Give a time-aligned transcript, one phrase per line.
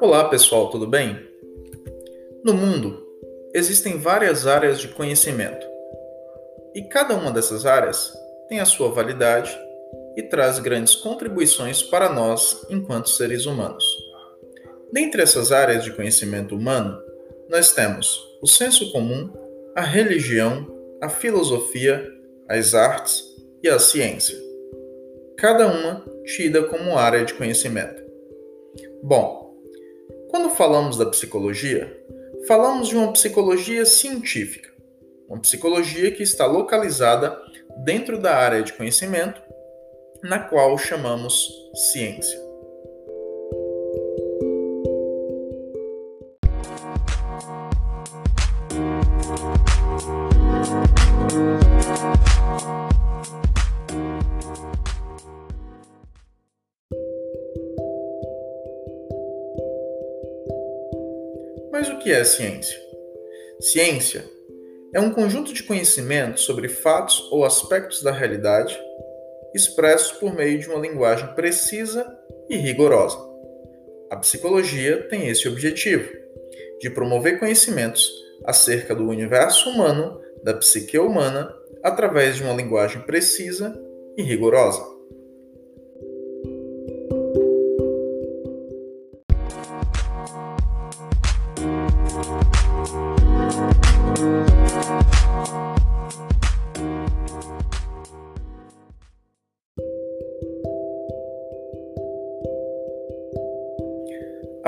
[0.00, 1.18] Olá pessoal, tudo bem?
[2.44, 3.04] No mundo
[3.52, 5.66] existem várias áreas de conhecimento
[6.72, 8.12] e cada uma dessas áreas
[8.48, 9.50] tem a sua validade
[10.16, 13.84] e traz grandes contribuições para nós enquanto seres humanos.
[14.92, 16.96] Dentre essas áreas de conhecimento humano,
[17.48, 19.28] nós temos o senso comum,
[19.74, 20.64] a religião,
[21.02, 22.08] a filosofia,
[22.48, 23.24] as artes
[23.64, 24.38] e a ciência.
[25.36, 28.00] Cada uma tida como área de conhecimento.
[29.02, 29.47] Bom,
[30.28, 31.90] quando falamos da psicologia,
[32.46, 34.70] falamos de uma psicologia científica,
[35.28, 37.38] uma psicologia que está localizada
[37.84, 39.40] dentro da área de conhecimento,
[40.22, 41.48] na qual chamamos
[41.92, 42.38] ciência.
[61.70, 62.78] Mas o que é ciência?
[63.60, 64.24] Ciência
[64.94, 68.78] é um conjunto de conhecimentos sobre fatos ou aspectos da realidade
[69.54, 72.06] expressos por meio de uma linguagem precisa
[72.48, 73.18] e rigorosa.
[74.10, 76.10] A psicologia tem esse objetivo,
[76.80, 78.10] de promover conhecimentos
[78.44, 83.78] acerca do universo humano, da psique humana, através de uma linguagem precisa
[84.16, 84.97] e rigorosa.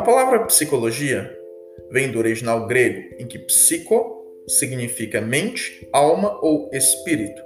[0.00, 1.30] A palavra psicologia
[1.90, 7.42] vem do original grego, em que psico significa mente, alma ou espírito.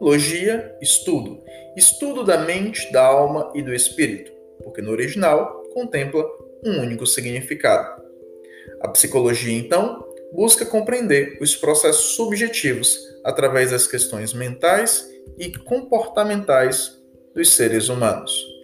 [0.00, 1.44] Logia, estudo.
[1.76, 4.32] Estudo da mente, da alma e do espírito,
[4.64, 6.24] porque no original contempla
[6.64, 8.02] um único significado.
[8.80, 10.02] A psicologia, então,
[10.32, 16.98] busca compreender os processos subjetivos através das questões mentais e comportamentais
[17.34, 18.57] dos seres humanos.